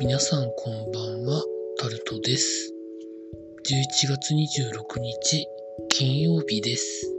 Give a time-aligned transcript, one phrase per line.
[0.00, 1.42] 皆さんこんばんは、
[1.78, 2.72] タルトです。
[3.66, 5.46] 11月26日、
[5.88, 7.12] 金曜日です。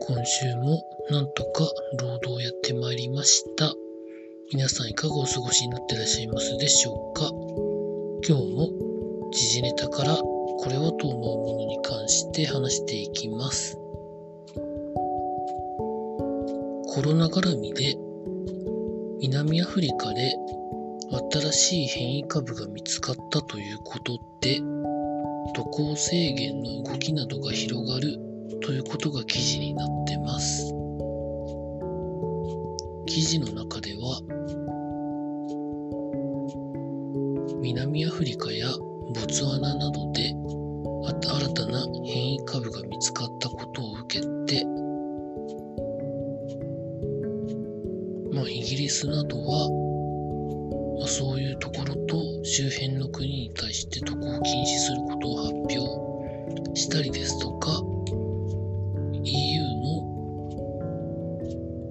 [0.00, 1.64] 今週もなんとか
[2.00, 3.72] 労働やってまいりました。
[4.52, 7.30] 皆さんいかがお過ごしになってらっしゃいますでしょうか
[8.28, 8.68] 今日も
[9.32, 13.78] 時事ネタからこれはと思うものに関して話していきます。
[16.94, 17.96] コロナ絡みで
[19.20, 20.34] 南アフリカで
[21.10, 24.60] 新しい変異株が見つかったということで
[25.54, 28.18] 渡航制限の動きなどが広がる
[28.60, 30.74] ということが記事になってます。
[33.06, 34.20] 記事の中では
[37.62, 38.68] 南アフリカや
[39.14, 40.34] ボツワナなどで
[41.26, 44.64] 新たな変異株が見つかったことを受けて
[48.32, 49.87] まあイギリスなどは
[52.58, 57.70] 周辺の国に対して渡航を禁止することを発表したりですとか
[59.22, 60.02] EU の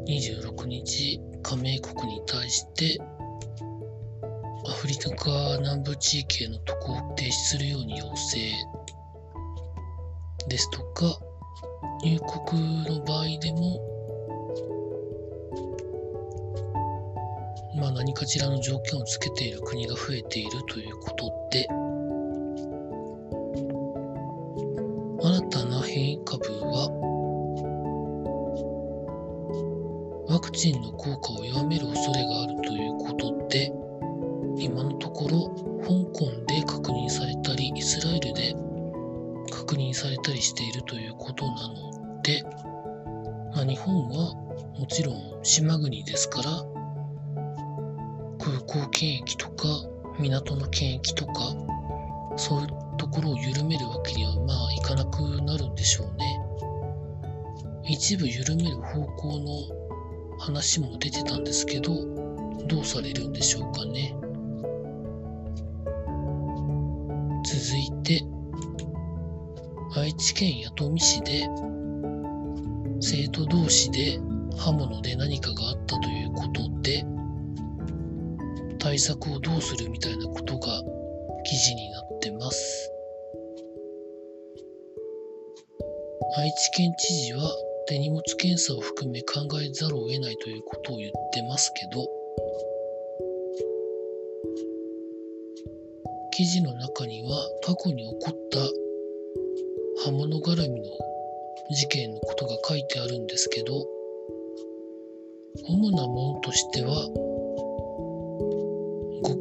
[0.09, 2.99] 26日加盟国に対して
[4.67, 8.51] アフリカ南部地域への渡航を停止するように要請
[10.49, 11.17] ですとか
[12.03, 13.96] 入国の場合でも
[17.77, 21.67] まあ、何かしらの条件をつけている国が増えているということで、
[25.21, 26.89] 新たな変異株は、
[30.27, 33.71] ワクチンの効果を弱める恐れがあるということで、
[34.59, 35.49] 今のところ、
[35.81, 38.55] 香港で確認されたり、イスラエルで
[39.51, 42.43] 確認されたりしているということなので、
[43.53, 44.33] まあ、日本は
[44.79, 46.76] もちろん島国ですから、
[48.47, 49.67] 空港検疫とか
[50.19, 51.53] 港の検疫とか
[52.37, 56.39] そういうところを緩めるわけにはまあいかなくなるんでしょうね。
[57.89, 61.93] 一部緩める方向の話も出てたんですけど
[62.67, 64.15] どうされるんでしょうかね。
[67.43, 68.23] 続いて
[69.97, 71.49] 愛知県弥富市で
[73.01, 74.19] 生徒同士で
[74.57, 77.05] 刃物で何かがあったということで
[78.87, 80.81] 対策をどうするみたいなことが
[81.43, 82.89] 記事になってます。
[86.37, 87.51] 愛知県知事は
[87.89, 92.07] 手荷物検査を含め考えざるを得ないということを言ってますけど、
[96.31, 98.59] 記事の中には過去に起こった
[100.05, 100.85] 刃物絡みの
[101.71, 103.85] 事件のことが書いてあるんですけど、
[105.67, 107.26] 主なものとしては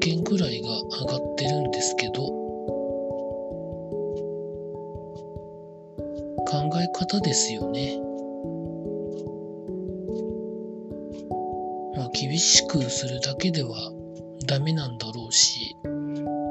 [0.07, 0.69] 件ぐらいが
[1.01, 2.15] 上がってるんですけど
[6.47, 7.99] 考え方ですよね
[11.97, 13.93] まあ厳しくするだけでは
[14.47, 15.77] ダメなんだろうし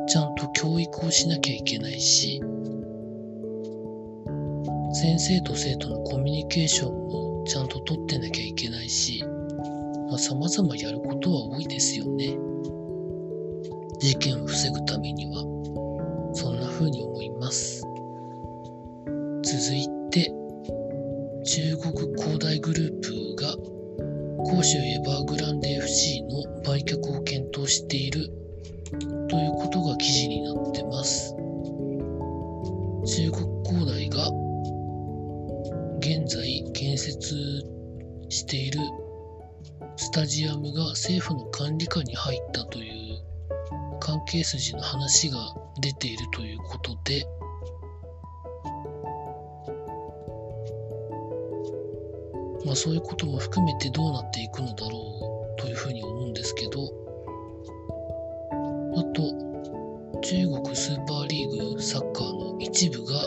[0.09, 2.41] ちゃんと教育をしなきゃいけないし
[4.91, 9.23] 先生と生徒のコミュニケーションもちゃんと取ってなきゃいけないし
[10.09, 12.44] まあ様々やることは多いですよね。
[13.99, 15.43] 事件を防ぐためには
[16.33, 17.81] そんな風に思います。
[19.43, 20.31] 続いて
[21.45, 23.55] 中国恒大グループが
[24.45, 28.29] 杭州エバーグランデ FC の売却を検討している
[29.29, 31.35] ということが記事になってます。
[33.05, 34.31] 中国恒大が
[35.99, 37.35] 現在建設
[38.29, 38.79] している
[39.97, 43.04] スタジアムが政府の管理下に入ったという
[44.05, 45.39] 関係筋の話が
[45.81, 47.25] 出ているということで、
[52.63, 56.83] まあそういうことも含めてどうなっていくのだろうというふうに思うんですけど、
[58.95, 59.23] あと、
[60.21, 63.21] 中国スーパーリーグサッカーの一部が、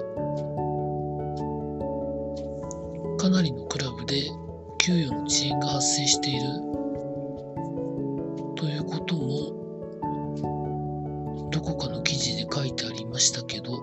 [3.16, 4.30] かなりのクラブで
[4.78, 6.40] 給与の遅延が発生している
[8.54, 9.17] ということ
[13.18, 13.82] ましたけど、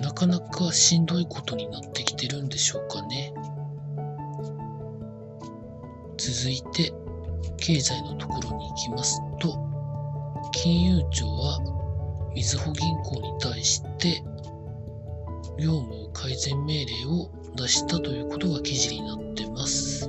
[0.00, 3.34] なかなかしんどいことになってきてるんでしょうかね。
[6.16, 6.94] 続いて、
[7.58, 9.54] 経済のところに行きますと、
[10.52, 11.60] 金融庁は、
[12.34, 14.22] みずほ銀行に対して、
[15.58, 20.08] 業務改善命令を出したということが記事になってます。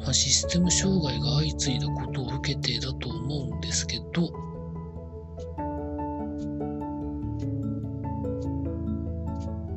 [0.00, 4.32] まあ、システム障害が相次いだことを受けてだと思うんですけど、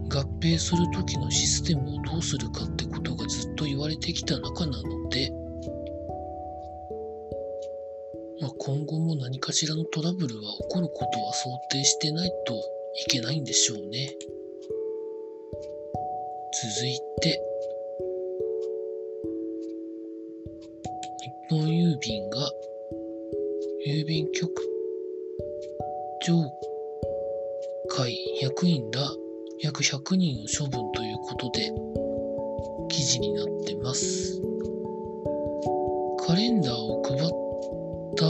[0.09, 5.31] 合併する時のシステムをどうするかってことがずっと言われてきた中なので、
[8.41, 14.15] まあ、今後も何かしらのトラブルは起こることは想定してないといけないんでしょうね。
[16.75, 17.41] 続いて、
[21.50, 22.51] 日本郵便が
[23.85, 24.50] 郵便局
[26.21, 26.41] 長
[27.89, 29.01] 会役員ら
[29.59, 31.69] 約100人を処分ということで
[32.88, 34.41] 記事になってます。
[36.25, 37.19] カレンダーを配っ
[38.15, 38.25] た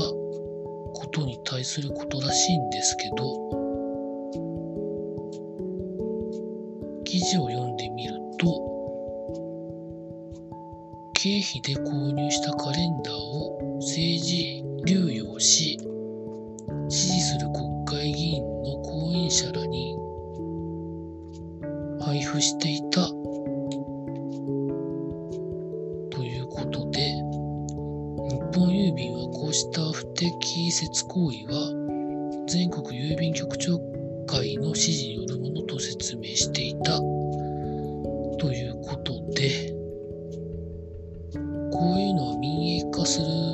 [1.00, 3.16] ことに対することらしいんですけど
[7.04, 8.74] 記事を読んでみると
[11.14, 15.80] 経費で購入したカレンダーを政治流用し
[16.90, 19.96] 支持する国会議員の後援者らに
[22.02, 23.08] 配布していた
[26.10, 27.00] ということで
[28.30, 33.80] 日本郵便はこうした不適切行為は全国郵便局長
[34.28, 36.98] 会の指示によるものと説明していた
[38.38, 39.74] ということで
[41.72, 43.53] こういうのは民営化する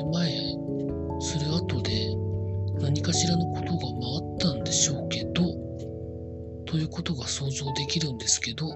[3.10, 3.90] かしらのことが回
[4.36, 5.42] ったんでしょうけど
[6.64, 8.68] ということが想像できるんですけど、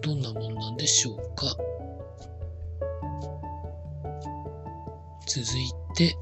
[0.00, 1.54] どんなもんなんでしょうか。
[5.26, 6.16] 続いて、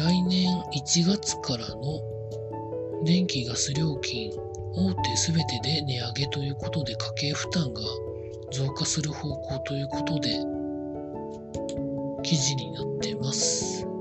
[0.00, 4.32] 来年1月からの電気ガス料金
[4.74, 7.82] 大手すべてで値上げということで家計負担が
[8.50, 10.30] 増加する方向ということで
[12.24, 13.91] 記事になってます。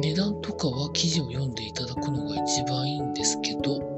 [0.00, 3.90] 値段とかは記事を読んでいただくのが一番いいんですけど、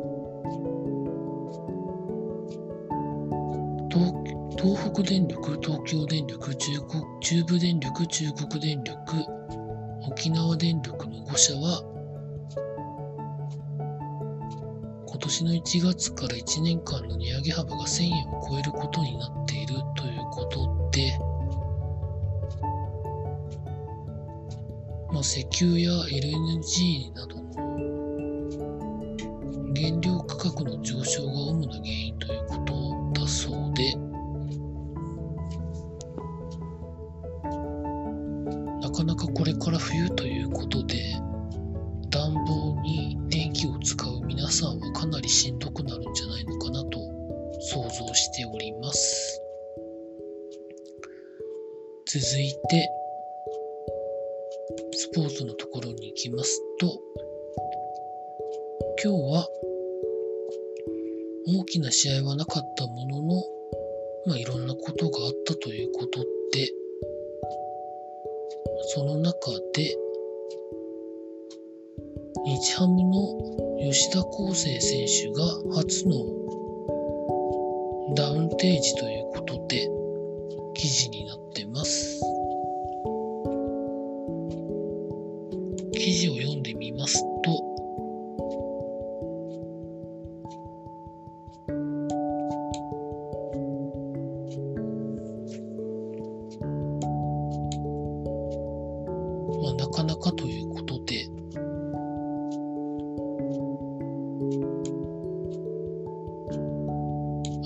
[4.63, 8.97] 東北電力、東京電力、中国中部電力、中国電力、
[10.09, 11.83] 沖縄電力の5社は、
[15.07, 20.72] 今年の1月から1年間の値上げ幅が1000円を超えることになっているということで
[25.23, 27.43] 石油や LNG などの
[29.77, 32.57] 原料価格の上昇が主な原因というこ
[33.15, 33.95] とだそうで。
[38.81, 41.15] なかなかこれから冬ということで
[42.11, 46.99] 暖房に電気を使う皆さんはかなりしんどくなるんじゃないのかなと
[47.61, 49.41] 想像しております。
[52.07, 53.02] 続いて
[55.15, 57.01] ポーツのところに行きますと、
[59.05, 59.49] 今日は
[61.47, 63.43] 大きな試合はなかったものの、
[64.27, 66.21] まあ、いろんなことがあったということ
[66.53, 66.71] で、
[68.95, 69.97] その中で、
[72.45, 75.45] 日ハムの吉田康生選手が
[75.77, 76.15] 初の
[78.15, 79.89] ダウンテージということで
[80.75, 81.52] 記事になっ
[99.63, 101.29] まあ、なかなかということで、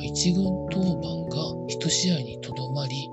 [0.03, 3.11] 一軍登板が1試合にとどまり、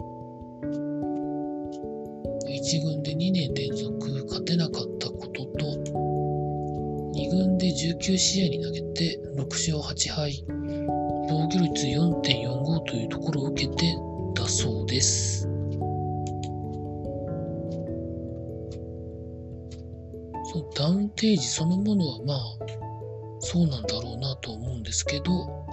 [2.53, 5.65] 一軍で2年連続勝てなかったことと、
[7.15, 10.43] 2軍で19試合に投げて6勝8敗、
[11.29, 13.95] 防御率4.45というところを受けて
[14.35, 15.42] だそうです。
[20.83, 22.39] ダウンテージそのものはまあ、
[23.39, 25.65] そうなんだろうなと思うんですけど、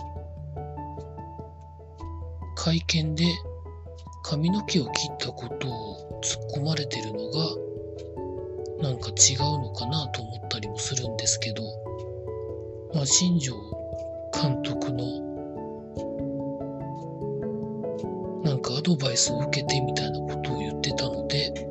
[2.54, 3.24] 会見で
[4.22, 11.64] 髪の毛を切ったことを突っ込まれてるのがなんか違うのかなと思ったりもするんですけど、
[12.94, 13.56] まあ、新庄
[14.32, 15.04] 監督の
[18.44, 21.68] なんかアドバイスを受けてみたいなことを言ってたので、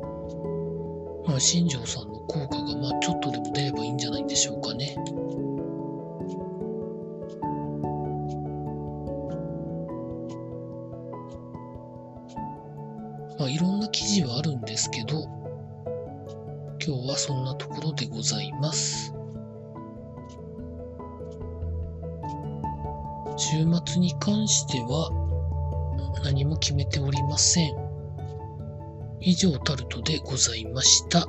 [1.26, 4.94] まあ、新庄さん効果がまあちょっとでも出ればいいんじゃないでしょうかね。
[13.36, 15.24] まあ、いろんな記事はあるんですけど、
[16.86, 19.12] 今日はそんなところでございます。
[23.36, 25.10] 週末に関しては
[26.22, 27.72] 何も決めておりません。
[29.20, 31.26] 以上タルトでございました。